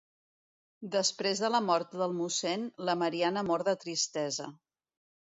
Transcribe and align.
Després 0.93 1.41
de 1.43 1.51
la 1.55 1.59
mort 1.65 1.91
del 1.99 2.15
mossèn, 2.21 2.63
la 2.89 2.95
Mariana 3.01 3.43
mor 3.51 3.65
de 3.69 3.75
tristesa. 3.85 4.49